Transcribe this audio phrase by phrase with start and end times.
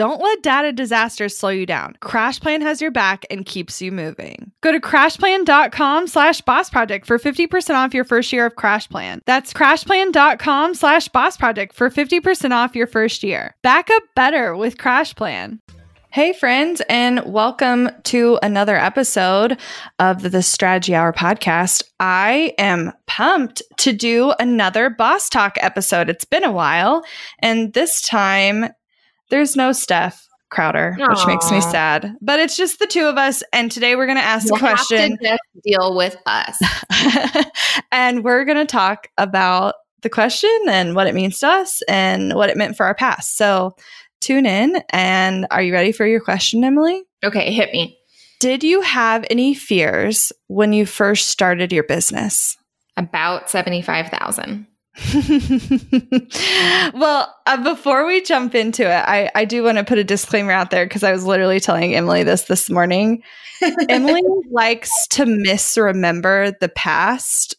[0.00, 1.94] Don't let data disasters slow you down.
[2.00, 4.50] CrashPlan has your back and keeps you moving.
[4.62, 9.20] Go to crashplan.com slash boss project for 50% off your first year of CrashPlan.
[9.26, 13.54] That's crashplan.com slash boss project for 50% off your first year.
[13.62, 15.58] Back up better with CrashPlan.
[16.12, 19.60] Hey, friends, and welcome to another episode
[19.98, 21.84] of the Strategy Hour podcast.
[22.00, 26.08] I am pumped to do another Boss Talk episode.
[26.08, 27.04] It's been a while,
[27.40, 28.70] and this time
[29.30, 31.08] there's no Steph Crowder, Aww.
[31.08, 32.16] which makes me sad.
[32.20, 34.60] But it's just the two of us, and today we're going to ask You'll a
[34.60, 35.16] question.
[35.64, 36.60] deal with us,
[37.92, 42.34] and we're going to talk about the question and what it means to us and
[42.34, 43.36] what it meant for our past.
[43.36, 43.74] So
[44.20, 44.82] tune in.
[44.90, 47.02] And are you ready for your question, Emylee?
[47.24, 47.98] Okay, hit me.
[48.38, 52.56] Did you have any fears when you first started your business?
[52.96, 54.66] About 75,000.
[56.94, 60.52] well, uh, before we jump into it, I, I do want to put a disclaimer
[60.52, 63.22] out there because I was literally telling Emylee this this morning.
[63.62, 67.54] Emylee likes to misremember the past,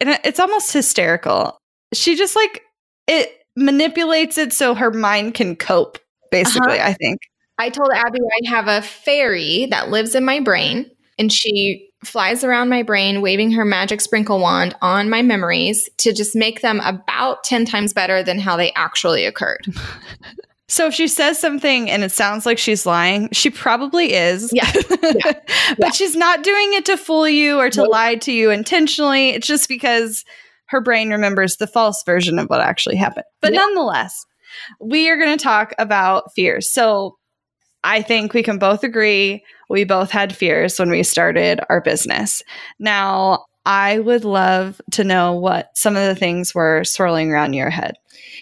[0.00, 1.58] and it's almost hysterical.
[1.92, 2.62] She just like
[3.06, 5.98] it manipulates it so her mind can cope,
[6.30, 6.90] basically, uh-huh.
[6.90, 7.20] I think.
[7.58, 12.44] I told Abby I have a fairy that lives in my brain, and she flies
[12.44, 16.80] around my brain, waving her magic sprinkle wand on my memories to just make them
[16.80, 19.66] about 10 times better than how they actually occurred.
[20.66, 24.50] So if she says something and it sounds like she's lying, she probably is.
[24.52, 24.72] Yeah.
[25.02, 25.20] yeah.
[25.22, 25.90] but yeah.
[25.90, 27.90] she's not doing it to fool you or to nope.
[27.92, 29.30] lie to you intentionally.
[29.30, 30.24] It's just because
[30.66, 33.26] her brain remembers the false version of what actually happened.
[33.42, 33.60] But yep.
[33.60, 34.24] nonetheless,
[34.80, 36.72] we are going to talk about fears.
[36.72, 37.18] So
[37.84, 42.42] I think we can both agree we both had fears when we started our business.
[42.78, 47.70] Now, I would love to know what some of the things were swirling around your
[47.70, 47.96] head.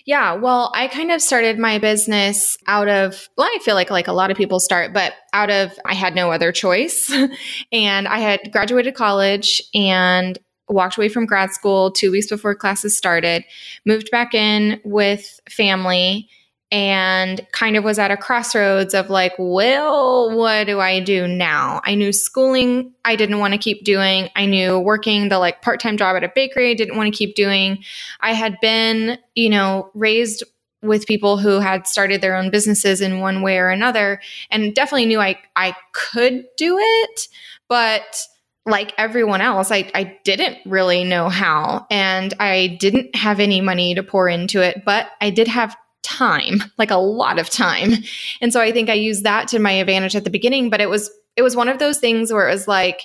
[0.04, 4.08] Yeah, well, I kind of started my business out of well, I feel like like
[4.08, 7.12] a lot of people start, but out of I had no other choice.
[7.72, 10.38] and I had graduated college and
[10.68, 13.44] walked away from grad school 2 weeks before classes started,
[13.86, 16.28] moved back in with family
[16.72, 21.82] and kind of was at a crossroads of like, well, what do I do now?
[21.84, 24.30] I knew schooling I didn't want to keep doing.
[24.34, 27.16] I knew working the like part time job at a bakery I didn't want to
[27.16, 27.84] keep doing.
[28.20, 30.44] I had been, you know, raised
[30.80, 35.06] with people who had started their own businesses in one way or another and definitely
[35.06, 37.28] knew I, I could do it.
[37.68, 38.26] But
[38.64, 43.94] like everyone else, I, I didn't really know how and I didn't have any money
[43.94, 47.92] to pour into it, but I did have time, like a lot of time.
[48.40, 50.90] And so I think I used that to my advantage at the beginning, but it
[50.90, 53.02] was it was one of those things where it was like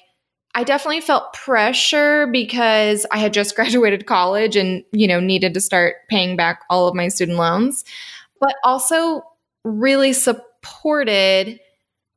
[0.56, 5.62] I definitely felt pressure because I had just graduated college and, you know, needed to
[5.62, 7.86] start paying back all of my student loans,
[8.40, 9.22] but also
[9.64, 11.60] really supported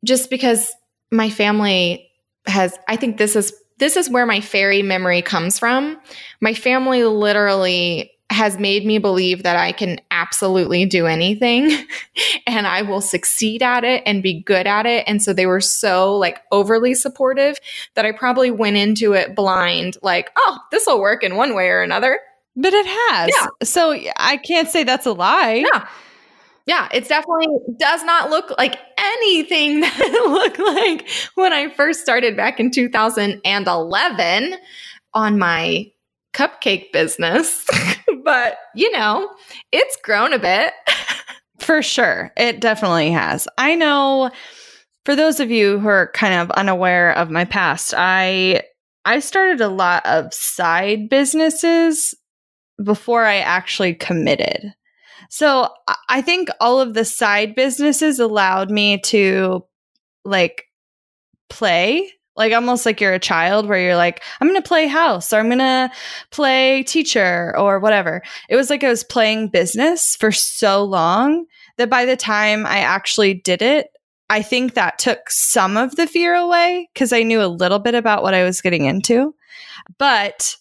[0.04, 0.72] just because
[1.10, 2.08] my family
[2.46, 5.98] has I think this is this is where my fairy memory comes from.
[6.40, 11.70] My family literally has made me believe that I can absolutely do anything
[12.46, 15.04] and I will succeed at it and be good at it.
[15.06, 17.58] And so they were so like overly supportive
[17.94, 21.68] that I probably went into it blind, like, oh, this will work in one way
[21.68, 22.20] or another.
[22.56, 23.30] But it has.
[23.30, 23.46] Yeah.
[23.62, 25.64] So I can't say that's a lie.
[25.72, 25.88] Yeah.
[26.66, 32.00] Yeah, it's definitely does not look like anything that it looked like when I first
[32.00, 34.54] started back in 2011
[35.14, 35.90] on my
[36.32, 37.66] cupcake business,
[38.30, 39.28] but you know,
[39.72, 40.72] it's grown a bit.
[41.58, 42.32] For sure.
[42.36, 43.48] It definitely has.
[43.58, 44.30] I know
[45.04, 48.62] for those of you who are kind of unaware of my past, I
[49.04, 52.14] I started a lot of side businesses
[52.82, 54.74] before I actually committed.
[55.28, 55.68] So
[56.08, 59.64] I think all of the side businesses allowed me to
[60.24, 60.66] like
[61.48, 65.38] play like almost like you're a child where you're like i'm gonna play house or
[65.38, 65.92] i'm gonna
[66.30, 68.22] play teacher or whatever.
[68.48, 71.44] It was like i was playing business for so long
[71.76, 73.88] that by the time i actually did it
[74.30, 77.94] i think that took some of the fear away because i knew a little bit
[77.94, 79.34] about what i was getting into.
[79.98, 80.56] But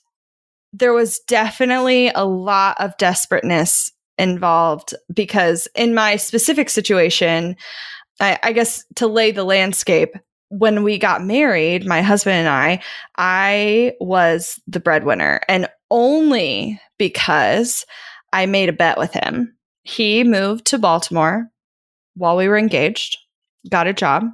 [0.73, 7.55] there was definitely a lot of desperateness involved because in my specific situation
[8.19, 10.13] I, I guess to lay the landscape
[10.50, 12.81] when we got married, my husband and I,
[13.18, 17.86] I was the breadwinner and only because
[18.34, 19.56] I made a bet with him.
[19.84, 21.50] He moved to Baltimore
[22.16, 23.18] while we were engaged,
[23.69, 24.25] got a job.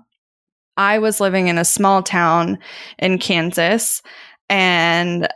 [0.78, 2.60] I was living in a small town
[2.98, 4.02] in Kansas
[4.50, 5.28] and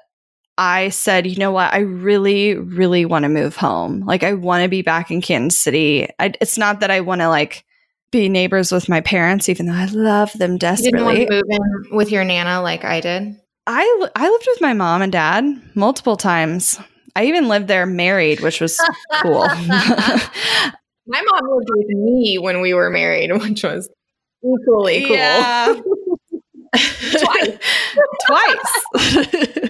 [0.58, 1.74] I said, you know what?
[1.74, 4.02] I really, really want to move home.
[4.02, 6.10] Like, I want to be back in Kansas City.
[6.20, 7.64] I, it's not that I want to like
[8.12, 10.88] be neighbors with my parents, even though I love them desperately.
[10.88, 13.40] You didn't want to move in with your nana like I did.
[13.68, 15.46] I I lived with my mom and dad
[15.76, 16.80] multiple times.
[17.16, 18.80] I even lived there married, which was
[19.22, 19.46] cool.
[19.70, 23.90] my mom lived with me when we were married, which was
[24.44, 25.16] equally cool.
[25.16, 25.80] Yeah.
[27.12, 27.58] Twice.
[28.28, 29.70] Twice.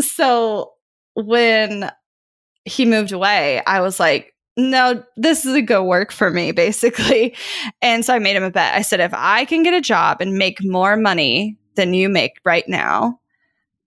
[0.00, 0.72] so
[1.14, 1.90] when
[2.64, 7.36] he moved away, I was like, no, this isn't going to work for me, basically.
[7.82, 8.74] And so I made him a bet.
[8.74, 12.38] I said, if I can get a job and make more money than you make
[12.44, 13.20] right now,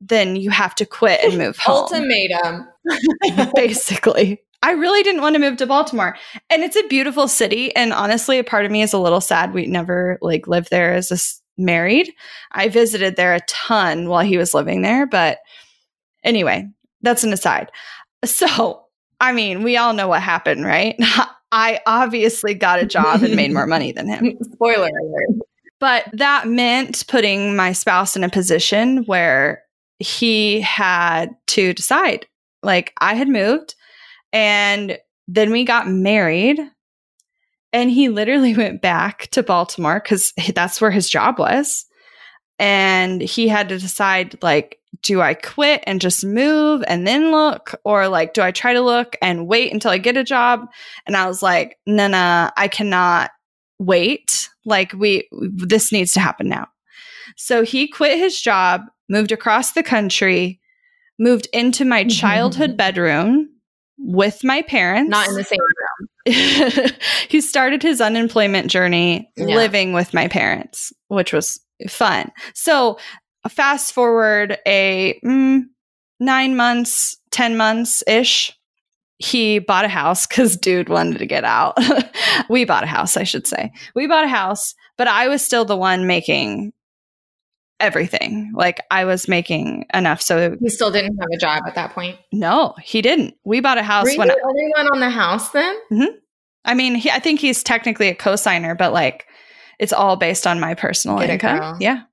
[0.01, 1.83] then you have to quit and move home.
[1.83, 2.67] Ultimatum.
[3.55, 4.41] basically.
[4.61, 6.17] I really didn't want to move to Baltimore.
[6.49, 7.75] And it's a beautiful city.
[7.75, 10.93] And honestly, a part of me is a little sad we never like lived there
[10.93, 11.17] as a
[11.61, 12.13] married.
[12.51, 15.05] I visited there a ton while he was living there.
[15.05, 15.39] But
[16.23, 16.67] anyway,
[17.01, 17.71] that's an aside.
[18.25, 18.83] So
[19.19, 20.95] I mean, we all know what happened, right?
[21.51, 24.37] I obviously got a job and made more money than him.
[24.53, 25.41] Spoiler alert.
[25.79, 29.63] But that meant putting my spouse in a position where
[29.99, 32.27] he had to decide.
[32.61, 33.75] Like, I had moved
[34.33, 36.59] and then we got married.
[37.71, 41.85] And he literally went back to Baltimore because that's where his job was.
[42.57, 47.79] And he had to decide, like, do I quit and just move and then look?
[47.83, 50.67] Or like, do I try to look and wait until I get a job?
[51.05, 53.31] And I was like, no, no, I cannot
[53.77, 54.49] wait.
[54.65, 56.67] Like, we, this needs to happen now.
[57.37, 60.59] So he quit his job, moved across the country,
[61.17, 62.09] moved into my mm-hmm.
[62.09, 63.49] childhood bedroom
[63.97, 65.09] with my parents.
[65.09, 66.89] Not in the same room.
[67.29, 69.55] he started his unemployment journey yeah.
[69.55, 72.31] living with my parents, which was fun.
[72.53, 72.97] So
[73.47, 75.63] fast forward a mm,
[76.19, 78.51] nine months, 10 months ish,
[79.19, 81.77] he bought a house because dude wanted to get out.
[82.49, 83.71] we bought a house, I should say.
[83.95, 86.73] We bought a house, but I was still the one making
[87.79, 88.51] everything.
[88.53, 90.21] Like I was making enough.
[90.21, 92.17] So he still didn't have a job at that point.
[92.31, 93.35] No, he didn't.
[93.43, 95.75] We bought a house Were you when the only one on the house then.
[95.91, 96.15] Mm-hmm.
[96.65, 99.25] I mean, he, I think he's technically a co-signer, but like
[99.79, 101.77] it's all based on my personal Get income.
[101.79, 102.03] Yeah.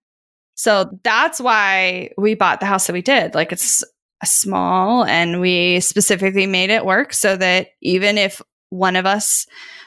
[0.57, 3.35] So that's why we bought the house that we did.
[3.35, 3.85] Like it's
[4.25, 9.47] small and we specifically made it work so that even if one of us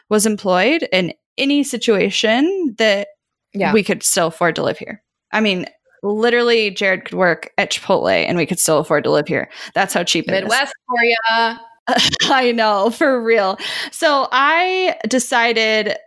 [0.10, 3.10] was employed in any situation that
[3.54, 3.74] yeah.
[3.74, 5.04] we could still afford to live here.
[5.32, 5.66] I mean,
[6.04, 9.50] literally Jared could work at Chipotle and we could still afford to live here.
[9.74, 10.42] That's how cheap it is.
[10.42, 11.58] Midwest for ya.
[12.24, 13.58] I know, for real.
[13.92, 15.98] So I decided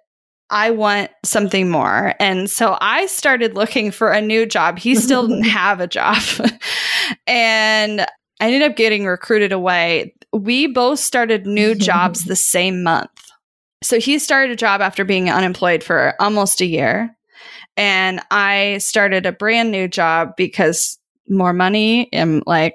[0.52, 2.14] I want something more.
[2.20, 4.78] And so I started looking for a new job.
[4.78, 6.22] He still didn't have a job.
[7.26, 10.14] and I ended up getting recruited away.
[10.32, 13.10] We both started new jobs the same month.
[13.82, 17.16] So he started a job after being unemployed for almost a year.
[17.78, 22.74] And I started a brand new job because more money and like,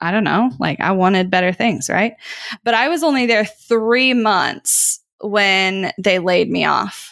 [0.00, 2.14] I don't know, like I wanted better things, right?
[2.64, 7.09] But I was only there three months when they laid me off.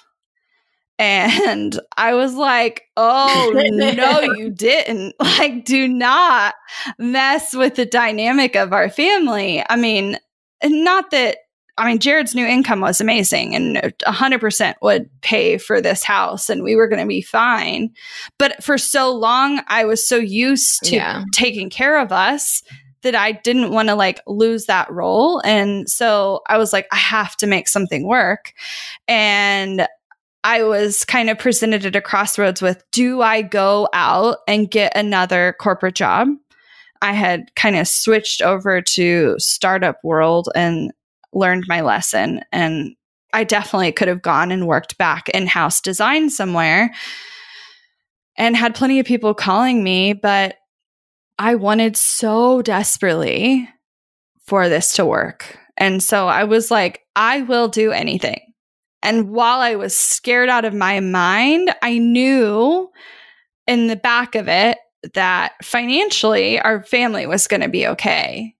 [0.99, 5.14] And I was like, oh, no, you didn't.
[5.21, 6.55] Like, do not
[6.99, 9.64] mess with the dynamic of our family.
[9.69, 10.19] I mean,
[10.64, 11.38] not that
[11.78, 16.64] I mean, Jared's new income was amazing and 100% would pay for this house and
[16.64, 17.90] we were going to be fine.
[18.37, 21.23] But for so long, I was so used to yeah.
[21.33, 22.64] taking care of us
[23.02, 25.40] that I didn't want to like lose that role.
[25.45, 28.52] And so I was like, I have to make something work.
[29.07, 29.87] And
[30.49, 34.97] I was kind of presented at a crossroads with do I go out and get
[34.97, 36.28] another corporate job?
[37.02, 40.90] I had kind of switched over to startup world and
[41.35, 42.40] learned my lesson.
[42.50, 42.97] And
[43.35, 46.95] I definitely could have gone and worked back in house design somewhere
[48.38, 50.57] and had plenty of people calling me, but
[51.38, 53.69] I wanted so desperately
[54.47, 55.59] for this to work.
[55.76, 58.48] And so I was like, I will do anything.
[59.02, 62.90] And while I was scared out of my mind, I knew
[63.67, 64.78] in the back of it
[65.14, 68.55] that financially our family was going to be okay.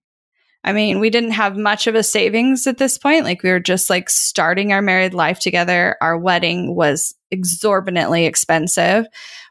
[0.63, 3.23] I mean, we didn't have much of a savings at this point.
[3.25, 5.97] Like we were just like starting our married life together.
[6.01, 9.05] Our wedding was exorbitantly expensive.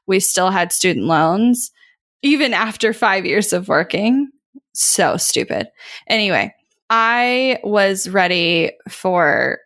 [0.07, 1.71] We still had student loans
[2.23, 4.31] even after 5 years of working.
[4.75, 5.69] So stupid.
[6.09, 6.55] Anyway,
[6.91, 9.59] I was ready for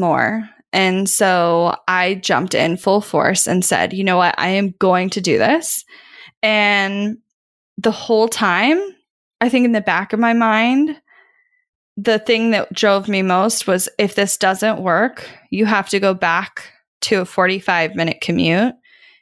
[0.00, 0.48] more.
[0.72, 4.34] And so I jumped in full force and said, you know what?
[4.38, 5.84] I am going to do this.
[6.42, 7.18] And
[7.78, 8.80] the whole time,
[9.40, 11.00] I think in the back of my mind,
[11.96, 16.12] the thing that drove me most was if this doesn't work, you have to go
[16.12, 16.72] back
[17.02, 18.74] to a 45 minute commute.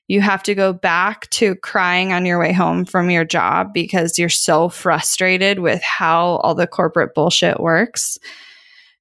[0.08, 4.18] You have to go back to crying on your way home from your job because
[4.18, 8.18] you're so frustrated with how all the corporate bullshit works.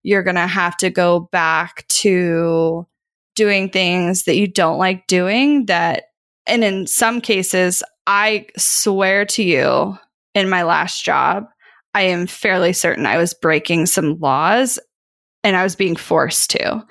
[0.04, 2.88] You're going to have to go back to
[3.36, 6.06] doing things that you don't like doing that
[6.48, 9.98] and in some cases I swear to you,
[10.34, 11.46] in my last job,
[11.94, 14.80] I am fairly certain I was breaking some laws
[15.44, 16.86] and I was being forced to.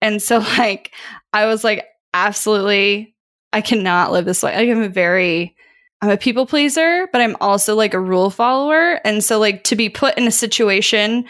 [0.00, 0.92] And so, like,
[1.32, 3.14] I was like, absolutely,
[3.52, 4.54] I cannot live this way.
[4.54, 5.56] Like, I'm a very,
[6.02, 9.00] I'm a people pleaser, but I'm also like a rule follower.
[9.04, 11.24] And so, like, to be put in a situation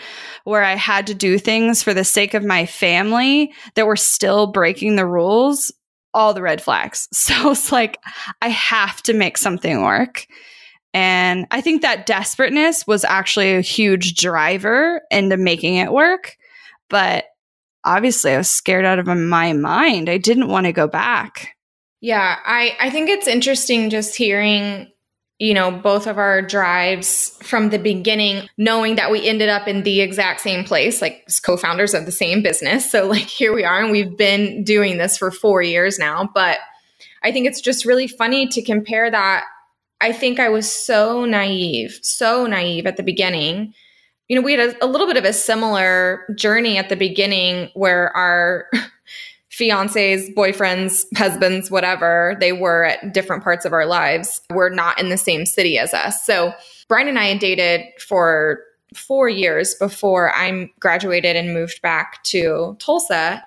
[0.45, 4.47] where I had to do things for the sake of my family that were still
[4.47, 5.71] breaking the rules
[6.15, 7.09] all the red flags.
[7.23, 7.99] So it's like,
[8.41, 10.27] I have to make something work.
[10.93, 16.37] And I think that desperateness was actually a huge driver into making it work.
[16.91, 17.27] But
[17.85, 20.11] obviously, I was scared out of my mind.
[20.11, 21.55] I didn't want to go back.
[22.03, 24.93] Yeah, I, I think it's interesting just hearing
[25.43, 29.83] you know, both of our drives from the beginning, knowing that we ended up in
[29.83, 32.89] the exact same place, like co founders of the same business.
[32.89, 36.31] So, like, here we are, and we've been doing this for four years now.
[36.33, 36.59] But
[37.25, 39.47] I think it's just really funny to compare that.
[40.01, 43.75] I think I was so naive, so naive at the beginning.
[44.29, 47.69] You know, we had a, a little bit of a similar journey at the beginning
[47.75, 48.71] where our
[49.63, 55.09] fiancés, boyfriends, husbands, whatever they were at different parts of our lives, were not in
[55.09, 56.25] the same city as us.
[56.27, 56.53] So
[56.89, 58.61] Brian and I had dated for
[58.95, 63.43] four years before I graduated and moved back to Tulsa.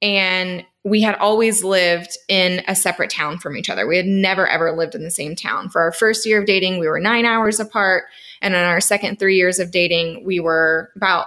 [0.00, 3.86] And we had always lived in a separate town from each other.
[3.86, 5.68] We had never, ever lived in the same town.
[5.68, 8.04] For our first year of dating, we were nine hours apart.
[8.40, 11.26] And in our second three years of dating, we were about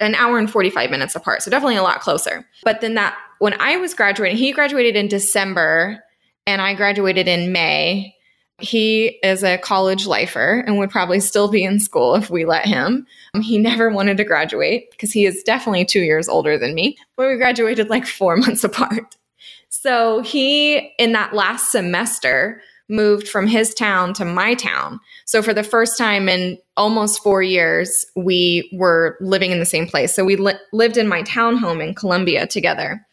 [0.00, 1.42] an hour and 45 minutes apart.
[1.42, 2.46] So definitely a lot closer.
[2.64, 6.02] But then that when I was graduating, he graduated in December
[6.46, 8.14] and I graduated in May.
[8.58, 12.64] He is a college lifer and would probably still be in school if we let
[12.64, 13.06] him.
[13.34, 16.96] Um, he never wanted to graduate because he is definitely two years older than me,
[17.16, 19.16] but we graduated like four months apart.
[19.68, 25.00] So he, in that last semester, moved from his town to my town.
[25.24, 29.86] So for the first time in almost four years, we were living in the same
[29.86, 30.14] place.
[30.14, 33.04] So we li- lived in my townhome in Columbia together.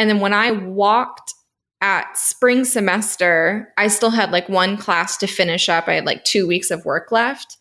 [0.00, 1.34] And then when I walked
[1.82, 5.88] at spring semester, I still had like one class to finish up.
[5.88, 7.58] I had like two weeks of work left.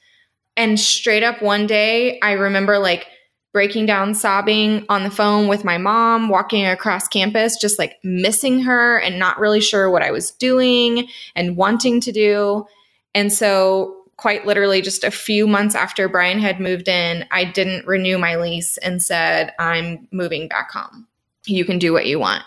[0.55, 3.08] And straight up one day, I remember like
[3.51, 8.62] breaking down sobbing on the phone with my mom, walking across campus, just like missing
[8.62, 12.65] her and not really sure what I was doing and wanting to do.
[13.13, 17.86] And so, quite literally, just a few months after Brian had moved in, I didn't
[17.86, 21.08] renew my lease and said, I'm moving back home
[21.46, 22.43] you can do what you want.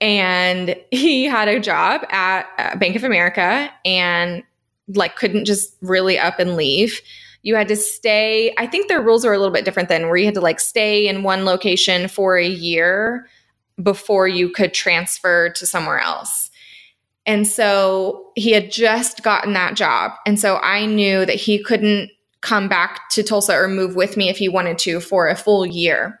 [0.00, 4.42] And he had a job at uh, Bank of America and
[4.94, 7.00] like couldn't just really up and leave.
[7.42, 10.16] You had to stay, I think their rules were a little bit different then, where
[10.16, 13.28] you had to like stay in one location for a year
[13.82, 16.50] before you could transfer to somewhere else.
[17.26, 20.12] And so he had just gotten that job.
[20.24, 22.10] And so I knew that he couldn't
[22.40, 25.66] come back to Tulsa or move with me if he wanted to for a full
[25.66, 26.18] year.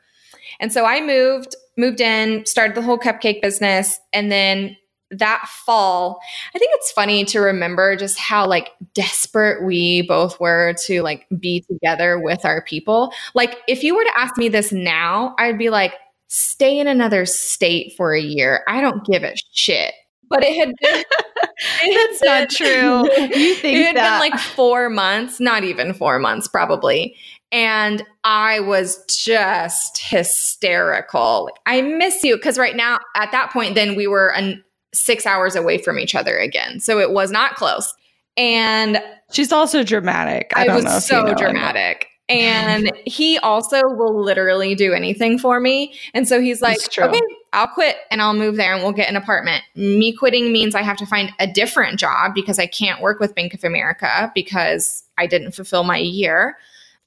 [0.60, 4.76] And so I moved, moved in, started the whole cupcake business, and then
[5.10, 6.20] that fall,
[6.54, 11.26] I think it's funny to remember just how like desperate we both were to like
[11.38, 13.12] be together with our people.
[13.34, 15.94] Like if you were to ask me this now, I'd be like,
[16.26, 18.62] stay in another state for a year.
[18.68, 19.94] I don't give a shit.
[20.28, 21.04] But it had been
[21.82, 23.10] That's not true.
[23.18, 24.20] You think it had that.
[24.20, 27.16] been like four months, not even four months, probably.
[27.50, 31.44] And I was just hysterical.
[31.44, 32.38] Like, I miss you.
[32.38, 34.62] Cause right now, at that point, then we were an,
[34.94, 36.80] six hours away from each other again.
[36.80, 37.94] So it was not close.
[38.36, 39.02] And
[39.32, 40.52] She's also dramatic.
[40.54, 42.08] I, I, don't was know so you know dramatic.
[42.30, 45.94] And he also will literally do anything for me.
[46.12, 47.22] And so he's like, okay,
[47.54, 49.64] I'll quit and I'll move there and we'll get an apartment.
[49.74, 53.34] Me quitting means I have to find a different job because I can't work with
[53.34, 56.58] Bank of America because I didn't fulfill my year.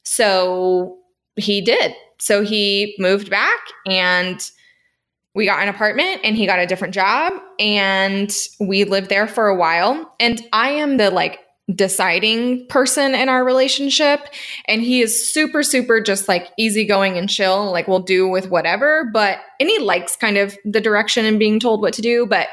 [0.04, 0.98] So
[1.36, 1.94] he did.
[2.20, 4.40] So he moved back and
[5.34, 9.48] we got an apartment and he got a different job and we lived there for
[9.48, 10.14] a while.
[10.20, 11.40] And I am the like
[11.74, 14.28] deciding person in our relationship.
[14.66, 19.10] And he is super, super just like easygoing and chill, like we'll do with whatever.
[19.14, 22.26] But, and he likes kind of the direction and being told what to do.
[22.26, 22.48] But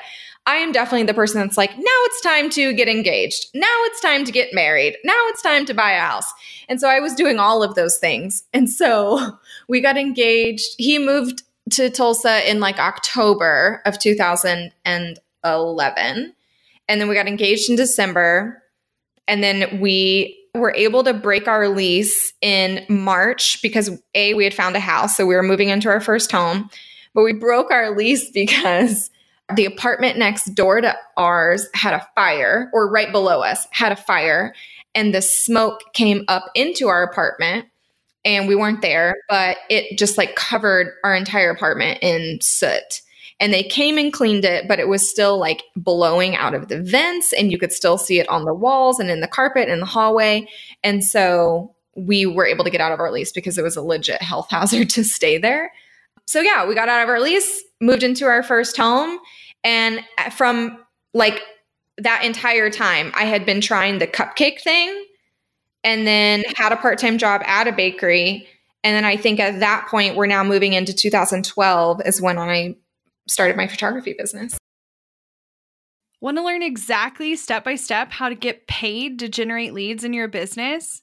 [0.49, 3.49] I am definitely the person that's like, now it's time to get engaged.
[3.53, 4.97] Now it's time to get married.
[5.05, 6.33] Now it's time to buy a house.
[6.71, 8.45] And so I was doing all of those things.
[8.55, 9.37] And so
[9.69, 10.65] we got engaged.
[10.79, 14.73] He moved to Tulsa in like October of 2011.
[16.89, 18.63] And then we got engaged in December.
[19.29, 24.55] And then we were able to break our lease in March because A, we had
[24.55, 25.15] found a house.
[25.15, 26.71] So we were moving into our first home.
[27.13, 29.11] But we broke our lease because
[29.55, 33.97] the apartment next door to ours had a fire, or right below us had a
[33.97, 34.55] fire.
[34.95, 37.67] And the smoke came up into our apartment
[38.25, 43.01] and we weren't there, but it just like covered our entire apartment in soot.
[43.41, 46.83] And they came and cleaned it, but it was still like blowing out of the
[46.83, 49.81] vents, and you could still see it on the walls and in the carpet in
[49.81, 50.49] the hallway.
[50.83, 53.83] And so we were able to get out of our lease because it was a
[53.83, 55.73] legit health hazard to stay there.
[56.27, 59.19] So yeah, we got out of our lease, moved into our first home,
[59.65, 60.79] and uh, from
[61.15, 61.43] like
[61.99, 65.05] that entire time, I had been trying the cupcake thing
[65.85, 68.47] and then had a part-time job at a bakery
[68.85, 72.75] and then i think at that point we're now moving into 2012 is when i
[73.29, 74.59] started my photography business
[76.21, 80.13] Want to learn exactly step by step how to get paid to generate leads in
[80.13, 81.03] your business?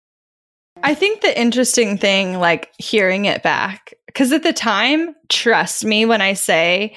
[0.83, 6.05] I think the interesting thing, like hearing it back, because at the time, trust me
[6.05, 6.95] when I say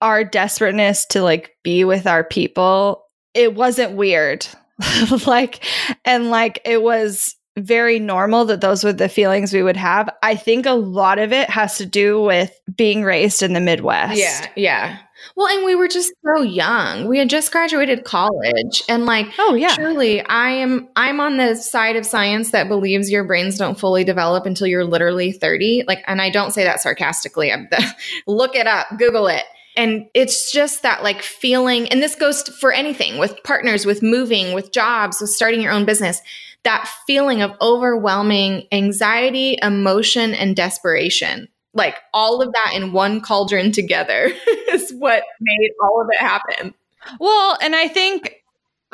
[0.00, 4.46] our desperateness to like be with our people, it wasn't weird.
[5.26, 5.64] like,
[6.04, 10.10] and like it was very normal that those were the feelings we would have.
[10.22, 14.18] I think a lot of it has to do with being raised in the Midwest.
[14.18, 14.48] Yeah.
[14.56, 14.98] Yeah.
[15.36, 17.06] Well, and we were just so young.
[17.08, 19.74] We had just graduated college and like oh yeah.
[19.74, 24.04] Truly, I am I'm on the side of science that believes your brains don't fully
[24.04, 25.84] develop until you're literally 30.
[25.86, 27.52] Like and I don't say that sarcastically.
[27.52, 27.94] I'm the,
[28.26, 29.44] look it up, Google it.
[29.76, 34.54] And it's just that like feeling and this goes for anything with partners, with moving,
[34.54, 36.20] with jobs, with starting your own business.
[36.62, 43.72] That feeling of overwhelming anxiety, emotion and desperation like all of that in one cauldron
[43.72, 44.32] together
[44.70, 46.74] is what made all of it happen.
[47.20, 48.44] Well, and I think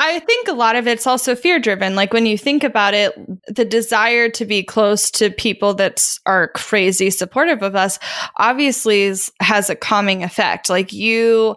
[0.03, 1.95] I think a lot of it's also fear driven.
[1.95, 3.15] Like when you think about it,
[3.55, 7.99] the desire to be close to people that are crazy supportive of us
[8.39, 10.71] obviously is, has a calming effect.
[10.71, 11.55] Like you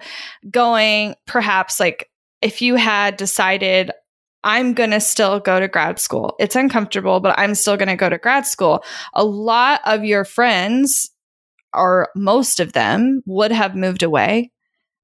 [0.51, 2.09] going, perhaps, like
[2.41, 3.91] if you had decided,
[4.43, 6.36] I'm going to still go to grad school.
[6.38, 8.83] It's uncomfortable, but I'm still going to go to grad school.
[9.13, 11.09] A lot of your friends
[11.73, 14.51] or most of them would have moved away.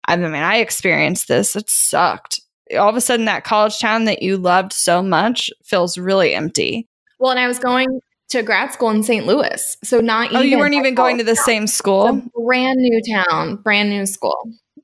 [0.06, 1.56] I mean, I experienced this.
[1.56, 2.40] It sucked.
[2.78, 6.88] All of a sudden, that college town that you loved so much feels really empty.
[7.20, 7.88] Well, and I was going
[8.30, 9.26] to grad school in St.
[9.26, 9.76] Louis.
[9.84, 11.46] So not Oh, you weren't even going to the town.
[11.46, 12.22] same school?
[12.46, 14.38] brand new town, brand new school.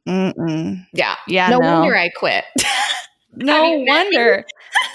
[0.07, 0.85] Mm-mm.
[0.93, 1.15] Yeah.
[1.27, 1.49] Yeah.
[1.49, 1.79] No, no.
[1.81, 2.43] wonder I quit.
[3.37, 4.45] no I mean, wonder.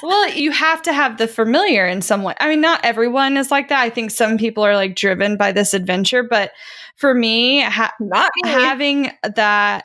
[0.03, 2.35] well, you have to have the familiar in some way.
[2.41, 3.81] I mean, not everyone is like that.
[3.81, 6.53] I think some people are like driven by this adventure, but
[6.97, 8.51] for me, ha- not me.
[8.51, 9.85] having that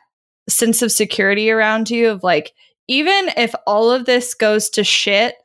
[0.49, 2.53] sense of security around you of like,
[2.87, 5.35] even if all of this goes to shit,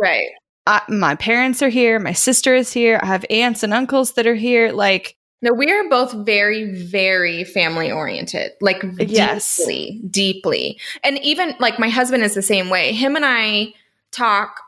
[0.00, 0.28] right?
[0.66, 4.26] I, my parents are here, my sister is here, I have aunts and uncles that
[4.26, 4.72] are here.
[4.72, 9.56] Like, no, we are both very, very family oriented, like yes.
[9.56, 10.80] deeply, deeply.
[11.02, 12.92] And even like my husband is the same way.
[12.92, 13.74] Him and I
[14.12, 14.60] talk.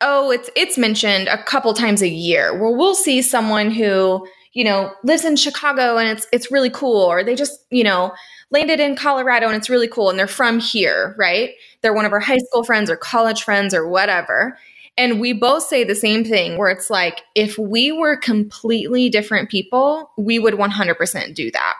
[0.00, 4.64] Oh, it's it's mentioned a couple times a year where we'll see someone who you
[4.64, 8.12] know, lives in Chicago and it's it's really cool or they just, you know,
[8.50, 11.52] landed in Colorado and it's really cool and they're from here, right?
[11.80, 14.58] They're one of our high school friends or college friends or whatever.
[14.98, 19.50] And we both say the same thing where it's like if we were completely different
[19.50, 21.74] people, we would 100% do that.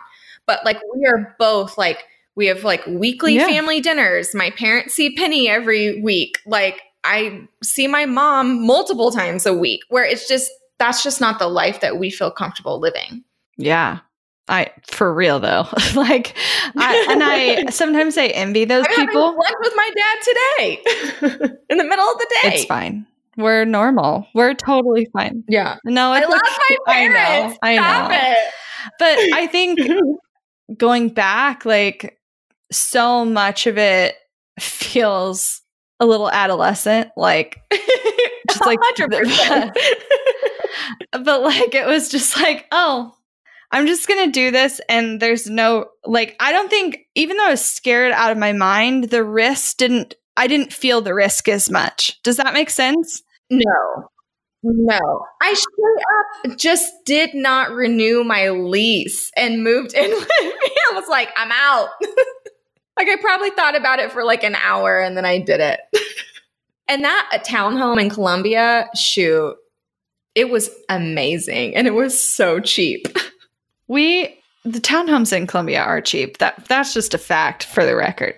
[0.47, 2.03] But like we are both like
[2.35, 3.47] we have like weekly yeah.
[3.47, 4.33] family dinners.
[4.33, 6.39] My parents see Penny every week.
[6.45, 10.49] Like I see my mom multiple times a week where it's just
[10.79, 13.23] that's just not the life that we feel comfortable living.
[13.57, 13.99] Yeah.
[14.47, 15.67] I for real though.
[15.95, 16.35] like
[16.75, 19.37] I and I sometimes I envy those I'm people.
[19.37, 22.55] lunch with my dad today in the middle of the day.
[22.55, 23.05] It's fine.
[23.37, 24.27] We're normal.
[24.35, 25.43] We're totally fine.
[25.47, 25.77] Yeah.
[25.85, 26.41] No, I love like,
[26.87, 27.57] my parents.
[27.63, 27.81] I know.
[27.81, 28.31] Stop I know.
[28.31, 28.37] It.
[28.99, 29.79] But I think
[30.77, 32.19] going back, like
[32.71, 34.15] so much of it
[34.59, 35.61] feels
[35.99, 37.61] a little adolescent, like
[38.49, 39.73] just like 100%.
[41.23, 43.15] but like it was just like, oh,
[43.73, 44.79] I'm just going to do this.
[44.87, 48.53] And there's no, like, I don't think, even though I was scared out of my
[48.53, 52.21] mind, the risk didn't, I didn't feel the risk as much.
[52.21, 53.23] Does that make sense?
[53.49, 53.63] No.
[54.65, 60.51] No, I straight up just did not renew my lease and moved in with me.
[60.91, 61.89] I was like, I'm out.
[62.97, 65.81] like I probably thought about it for like an hour and then I did it.
[66.87, 69.55] and that a townhome in Columbia, shoot,
[70.35, 73.07] it was amazing and it was so cheap.
[73.87, 76.37] We the townhomes in Columbia are cheap.
[76.37, 78.35] That that's just a fact for the record.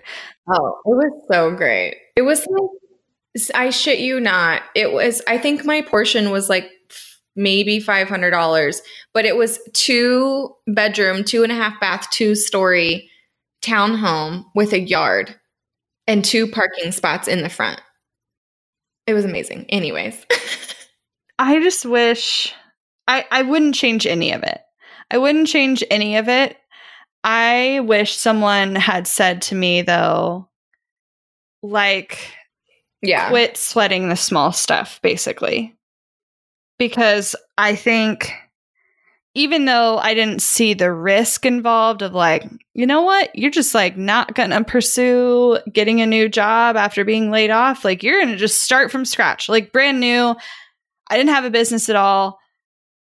[0.48, 1.96] Oh, it was so great.
[2.16, 4.62] It was like I shit you not.
[4.74, 6.70] It was I think my portion was like
[7.34, 8.82] maybe five hundred dollars,
[9.12, 13.10] but it was two bedroom, two and a half bath, two story
[13.62, 15.34] townhome with a yard
[16.06, 17.80] and two parking spots in the front.
[19.06, 19.66] It was amazing.
[19.68, 20.24] Anyways.
[21.38, 22.54] I just wish
[23.06, 24.60] I, I wouldn't change any of it.
[25.10, 26.56] I wouldn't change any of it.
[27.24, 30.48] I wish someone had said to me though,
[31.62, 32.18] like,
[33.02, 35.74] yeah, quit sweating the small stuff, basically.
[36.78, 38.32] Because I think
[39.34, 43.74] even though I didn't see the risk involved of like, you know what, you're just
[43.74, 47.84] like not gonna pursue getting a new job after being laid off.
[47.84, 50.34] Like you're gonna just start from scratch, like brand new.
[51.08, 52.38] I didn't have a business at all,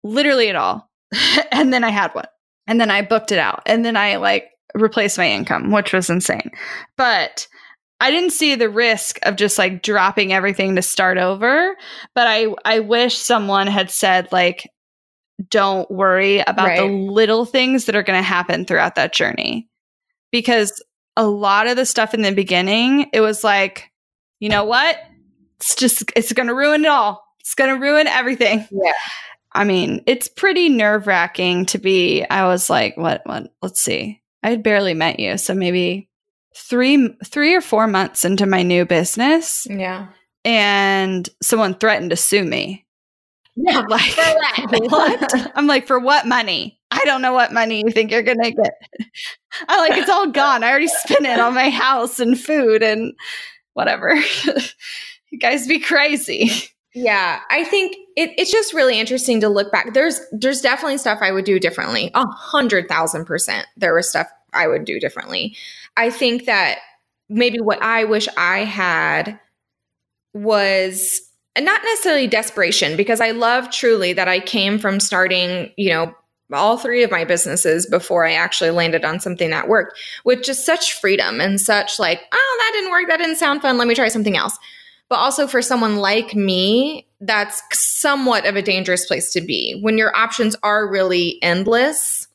[0.04, 0.89] literally at all.
[1.52, 2.26] and then I had one.
[2.66, 3.62] And then I booked it out.
[3.66, 6.50] And then I like replaced my income, which was insane.
[6.96, 7.48] But
[8.00, 11.76] I didn't see the risk of just like dropping everything to start over.
[12.14, 14.68] But I I wish someone had said like
[15.48, 16.80] don't worry about right.
[16.80, 19.68] the little things that are going to happen throughout that journey.
[20.30, 20.82] Because
[21.16, 23.90] a lot of the stuff in the beginning, it was like,
[24.38, 24.98] you know what?
[25.56, 27.22] It's just it's going to ruin it all.
[27.40, 28.66] It's going to ruin everything.
[28.70, 28.92] Yeah.
[29.52, 32.24] I mean, it's pretty nerve wracking to be.
[32.24, 34.22] I was like, what, what, let's see.
[34.42, 35.36] I had barely met you.
[35.38, 36.08] So maybe
[36.56, 39.66] three, three or four months into my new business.
[39.68, 40.08] Yeah.
[40.44, 42.86] And someone threatened to sue me.
[43.56, 43.82] Yeah.
[43.88, 44.16] Like,
[44.90, 45.52] what?
[45.56, 46.80] I'm like, for what money?
[46.90, 48.74] I don't know what money you think you're going to get.
[49.68, 50.64] I like, it's all gone.
[50.64, 53.14] I already spent it on my house and food and
[53.74, 54.14] whatever.
[55.30, 56.50] you guys be crazy.
[56.94, 59.94] Yeah, I think it, it's just really interesting to look back.
[59.94, 62.10] There's there's definitely stuff I would do differently.
[62.14, 65.56] A hundred thousand percent, there was stuff I would do differently.
[65.96, 66.78] I think that
[67.28, 69.38] maybe what I wish I had
[70.34, 71.20] was
[71.58, 76.12] not necessarily desperation because I love truly that I came from starting, you know,
[76.52, 80.66] all three of my businesses before I actually landed on something that worked with just
[80.66, 83.08] such freedom and such like, oh, that didn't work.
[83.08, 83.78] That didn't sound fun.
[83.78, 84.58] Let me try something else
[85.10, 89.78] but also for someone like me, that's somewhat of a dangerous place to be.
[89.82, 92.28] When your options are really endless,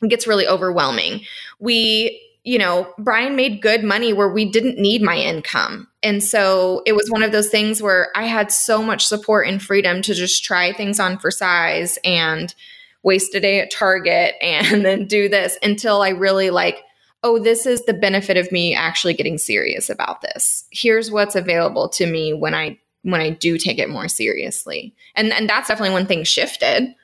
[0.00, 1.22] it gets really overwhelming.
[1.58, 5.88] We, you know, Brian made good money where we didn't need my income.
[6.04, 9.60] And so it was one of those things where I had so much support and
[9.60, 12.54] freedom to just try things on for size and
[13.02, 16.84] waste a day at Target and then do this until I really like
[17.24, 20.64] oh, this is the benefit of me actually getting serious about this.
[20.70, 24.94] Here's what's available to me when I when I do take it more seriously.
[25.14, 26.94] And and that's definitely when things shifted.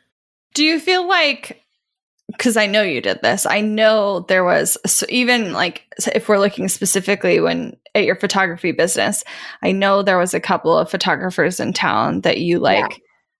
[0.54, 1.62] Do you feel like
[2.32, 3.46] because I know you did this.
[3.46, 8.72] I know there was so even like if we're looking specifically when at your photography
[8.72, 9.24] business,
[9.62, 12.96] I know there was a couple of photographers in town that you like yeah.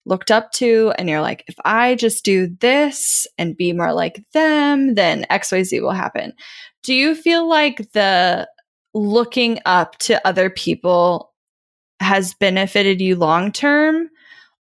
[0.07, 4.25] looked up to and you're like if I just do this and be more like
[4.33, 6.33] them, then XYZ will happen.
[6.83, 8.49] Do you feel like the
[8.95, 11.33] looking up to other people
[12.01, 14.09] has benefited you long term?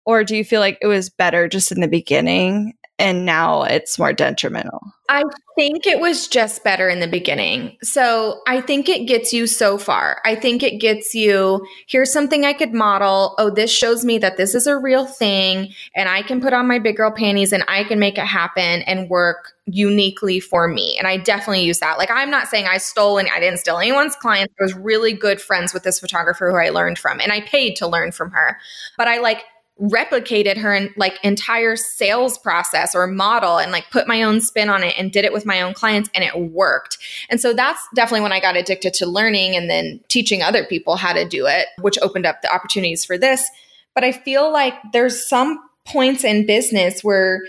[0.06, 3.98] Or do you feel like it was better just in the beginning and now it's
[3.98, 4.80] more detrimental?
[5.10, 5.22] I
[5.56, 7.78] think it was just better in the beginning.
[7.82, 10.20] So I think it gets you so far.
[10.24, 13.34] I think it gets you here's something I could model.
[13.38, 16.68] Oh, this shows me that this is a real thing and I can put on
[16.68, 20.96] my big girl panties and I can make it happen and work uniquely for me.
[20.98, 21.96] And I definitely use that.
[21.96, 24.52] Like, I'm not saying I stole and I didn't steal anyone's clients.
[24.60, 27.76] I was really good friends with this photographer who I learned from and I paid
[27.76, 28.58] to learn from her.
[28.98, 29.44] But I like,
[29.80, 34.68] replicated her in, like entire sales process or model and like put my own spin
[34.68, 36.98] on it and did it with my own clients and it worked.
[37.30, 40.96] And so that's definitely when I got addicted to learning and then teaching other people
[40.96, 43.48] how to do it, which opened up the opportunities for this.
[43.94, 47.42] But I feel like there's some points in business where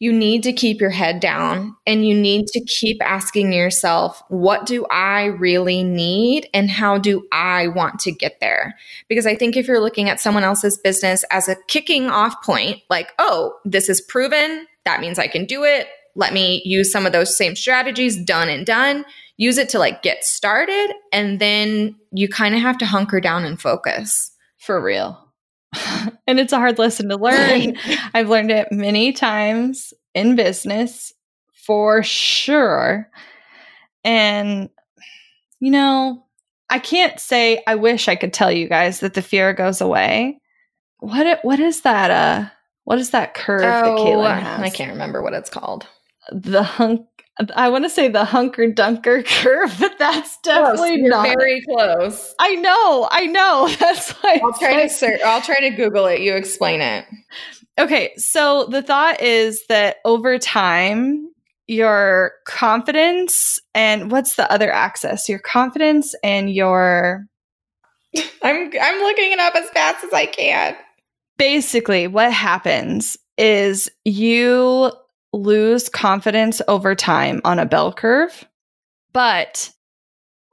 [0.00, 4.64] you need to keep your head down and you need to keep asking yourself, what
[4.64, 8.76] do I really need and how do I want to get there?
[9.08, 12.80] Because I think if you're looking at someone else's business as a kicking off point,
[12.88, 15.86] like, oh, this is proven, that means I can do it.
[16.16, 19.04] Let me use some of those same strategies, done and done.
[19.36, 20.94] Use it to like get started.
[21.12, 24.32] And then you kind of have to hunker down and focus.
[24.56, 25.29] For real.
[26.26, 27.76] and it's a hard lesson to learn.
[28.14, 31.12] I've learned it many times in business
[31.52, 33.08] for sure.
[34.04, 34.70] And,
[35.60, 36.24] you know,
[36.68, 40.40] I can't say I wish I could tell you guys that the fear goes away.
[41.00, 42.48] What what is that uh
[42.84, 44.60] what is that curve that Oh, Caitlin has?
[44.60, 45.86] I can't remember what it's called.
[46.30, 47.06] The hunk
[47.56, 51.26] I want to say the hunker dunker curve, but that's definitely not.
[51.26, 52.34] very close.
[52.38, 53.68] I know, I know.
[53.80, 55.20] That's why I'll try like- to search.
[55.24, 56.20] I'll try to Google it.
[56.20, 57.04] You explain it.
[57.78, 61.30] Okay, so the thought is that over time,
[61.66, 65.28] your confidence and what's the other axis?
[65.28, 67.26] Your confidence and your
[68.42, 70.76] I'm I'm looking it up as fast as I can.
[71.38, 74.90] basically what happens is you
[75.32, 78.46] lose confidence over time on a bell curve,
[79.12, 79.70] but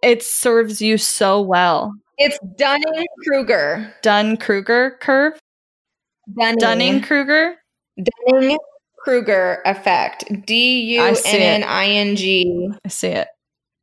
[0.04, 1.94] it serves you so well.
[2.18, 3.94] It's Dunning Kruger.
[4.02, 5.40] Dunn Kruger curve,
[6.60, 7.56] Dunning Kruger.
[8.30, 8.58] Dunning
[9.00, 10.26] Kruger effect.
[10.46, 13.28] D U N N I N G I see it.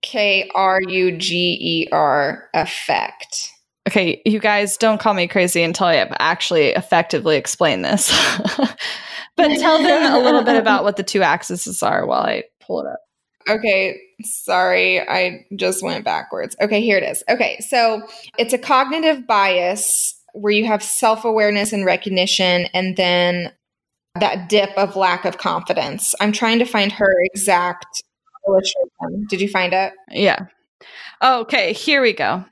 [0.02, 3.50] K R U G E R effect.
[3.88, 8.10] Okay, you guys don't call me crazy until I have actually effectively explained this.
[9.36, 12.80] but tell them a little bit about what the two axes are while I pull
[12.80, 13.00] it up.
[13.48, 16.56] Okay, sorry, I just went backwards.
[16.60, 17.22] Okay, here it is.
[17.28, 18.02] Okay, so
[18.38, 23.52] it's a cognitive bias where you have self awareness and recognition, and then
[24.18, 26.14] that dip of lack of confidence.
[26.20, 28.02] I'm trying to find her exact
[28.48, 29.26] illustration.
[29.28, 29.92] Did you find it?
[30.10, 30.46] Yeah.
[31.22, 32.44] Okay, here we go.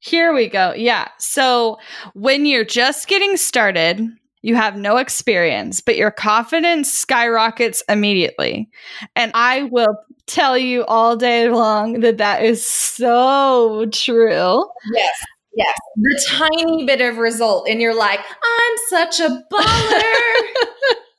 [0.00, 0.72] Here we go.
[0.76, 1.08] Yeah.
[1.18, 1.78] So
[2.14, 4.08] when you're just getting started,
[4.42, 8.68] you have no experience, but your confidence skyrockets immediately.
[9.16, 14.64] And I will tell you all day long that that is so true.
[14.94, 15.14] Yes.
[15.54, 15.76] Yes.
[15.96, 20.42] The tiny bit of result, and you're like, I'm such a baller.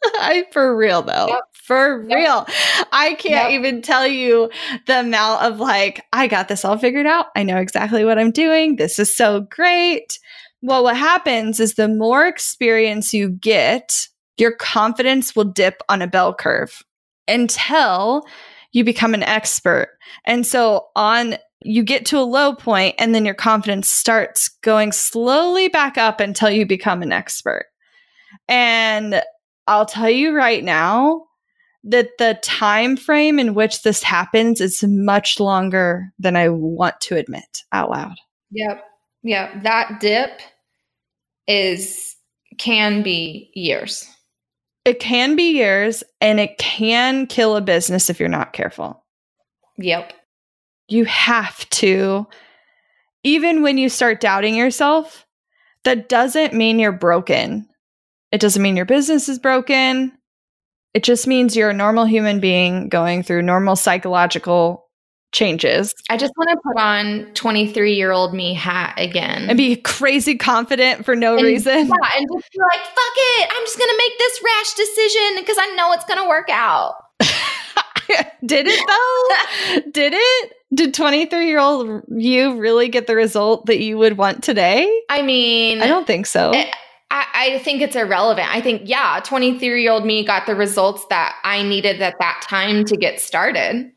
[0.20, 1.28] I for real though.
[1.28, 1.40] Yep.
[1.54, 2.18] For Yep.
[2.18, 2.46] real.
[2.92, 3.60] I can't Yep.
[3.60, 4.50] even tell you
[4.86, 7.28] the amount of like, I got this all figured out.
[7.38, 8.76] I know exactly what I'm doing.
[8.76, 10.20] This is so great.
[10.64, 16.08] Well, what happens is the more experience you get, your confidence will dip on a
[16.08, 16.82] bell curve
[17.28, 18.24] until
[18.72, 19.90] you become an expert.
[20.26, 24.94] And so on you get to a low point and then your confidence starts going
[24.94, 27.66] slowly back up until you become an expert.
[28.48, 29.22] And
[29.68, 31.26] I'll tell you right now
[31.84, 37.18] that the time frame in which this happens is much longer than I want to
[37.18, 38.16] admit out loud.
[38.52, 38.84] Yep.
[39.24, 39.64] Yep.
[39.64, 40.42] That dip
[41.48, 42.16] is
[42.58, 44.08] can be years.
[44.86, 49.04] It can be years and it can kill a business if you're not careful.
[49.78, 50.14] Yep.
[50.90, 52.28] You have to,
[53.24, 55.26] even when you start doubting yourself,
[55.86, 57.68] that doesn't mean you're broken.
[58.32, 60.12] It doesn't mean your business is broken.
[60.94, 64.83] It just means you're a normal human being going through normal psychological
[65.34, 69.50] changes I just want to put on 23 year old me hat again.
[69.50, 71.74] and be crazy confident for no And- reason.
[71.88, 73.50] yeah, and just be like, fuck it.
[73.52, 76.50] I'm just going to make this rash decision because I know it's going to work
[76.50, 76.96] out.
[78.46, 79.92] Did it though?
[79.92, 80.52] Did it?
[80.74, 84.90] Did 23 year old you really get the result that you would want today?
[85.10, 86.52] I mean, I don't think so.
[86.52, 86.70] Eh,
[87.12, 88.54] I, I think it's irrelevant.
[88.54, 92.42] I think, yeah, 23 year old me got the results that I needed at that
[92.48, 93.92] time to get started.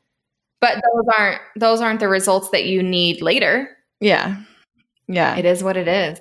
[0.61, 3.69] But those aren't those aren't the results that you need later.
[4.01, 4.43] Yeah.
[5.09, 5.37] Yeah.
[5.37, 6.19] It is what it is.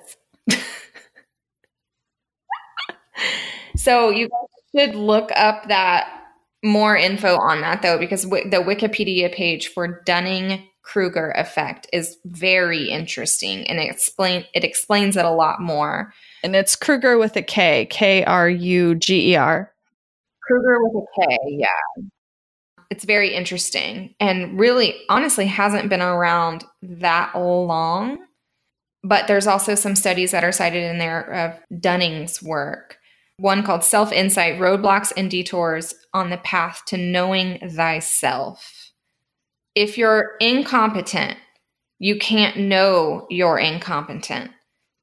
[3.76, 4.28] so you
[4.74, 6.12] should look up that
[6.62, 12.16] more info on that though, because wi- the Wikipedia page for Dunning Kruger effect is
[12.24, 16.12] very interesting, and it explain it explains it a lot more.
[16.44, 19.72] And it's Kruger with a K, K R U G E R.
[20.46, 22.02] Kruger with a K, yeah.
[22.90, 28.18] It's very interesting and really, honestly, hasn't been around that long.
[29.02, 32.98] But there's also some studies that are cited in there of Dunning's work.
[33.38, 38.92] One called Self Insight Roadblocks and Detours on the Path to Knowing Thyself.
[39.74, 41.36] If you're incompetent,
[41.98, 44.50] you can't know you're incompetent.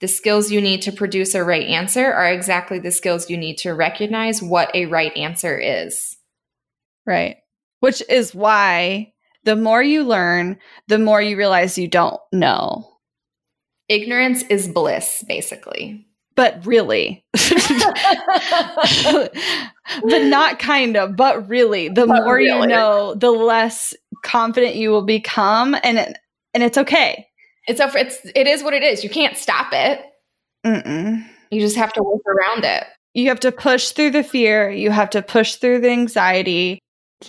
[0.01, 3.57] The skills you need to produce a right answer are exactly the skills you need
[3.59, 6.17] to recognize what a right answer is.
[7.05, 7.37] Right.
[7.83, 9.11] Which is why
[9.43, 12.89] the more you learn, the more you realize you don't know.
[13.89, 16.07] Ignorance is bliss, basically.
[16.37, 17.41] But really, but
[20.01, 23.93] not kind of, but really, the But more you know, the less
[24.23, 25.75] confident you will become.
[25.83, 26.17] And, it,
[26.53, 27.27] and it's okay.
[27.67, 29.03] It's a, it's it is what it is.
[29.03, 29.99] You can't stop it.
[30.65, 31.21] Mm-mm.
[31.51, 32.85] You just have to work around it.
[33.13, 36.79] You have to push through the fear, you have to push through the anxiety,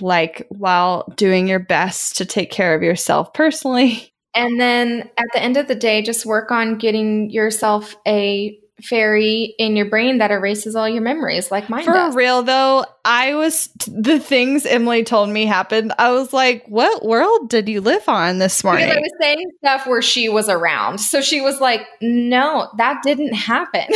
[0.01, 4.13] like while doing your best to take care of yourself personally.
[4.35, 9.55] And then at the end of the day, just work on getting yourself a fairy
[9.59, 12.15] in your brain that erases all your memories like mine For does.
[12.15, 15.93] real though, I was the things Emylee told me happened.
[15.99, 19.51] I was like, "What world did you live on this morning?" Because I was saying
[19.59, 20.99] stuff where she was around.
[20.99, 23.87] So she was like, no, that didn't happen.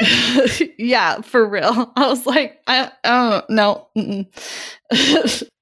[0.78, 1.92] yeah, for real.
[1.96, 3.88] I was like, I, oh no.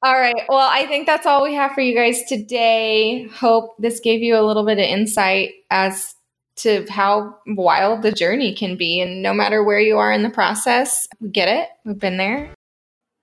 [0.02, 0.42] all right.
[0.48, 3.26] Well, I think that's all we have for you guys today.
[3.28, 6.14] Hope this gave you a little bit of insight as
[6.62, 9.00] to how wild the journey can be.
[9.00, 11.68] And no matter where you are in the process, we get it.
[11.84, 12.54] We've been there.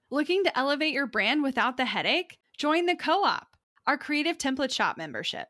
[0.09, 2.37] Looking to elevate your brand without the headache?
[2.57, 3.47] Join the Co op,
[3.85, 5.47] our creative template shop membership.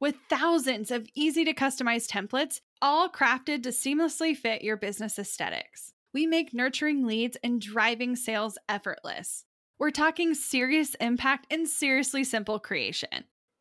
[0.00, 5.92] With thousands of easy to customize templates, all crafted to seamlessly fit your business aesthetics,
[6.12, 9.44] we make nurturing leads and driving sales effortless.
[9.78, 13.24] We're talking serious impact and seriously simple creation.